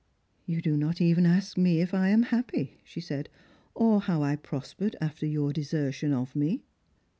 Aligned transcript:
"You 0.47 0.63
do 0.63 0.75
not 0.77 0.99
even 0.99 1.27
ask 1.27 1.59
me 1.59 1.79
if 1.79 1.93
I 1.93 2.09
am 2.09 2.23
happy," 2.23 2.79
she 2.83 2.99
said," 2.99 3.29
or 3.75 4.01
how 4.01 4.23
I 4.23 4.35
prospered 4.35 4.95
after 4.99 5.27
your 5.27 5.53
desertion 5.53 6.11
of 6.11 6.35
me." 6.35 6.63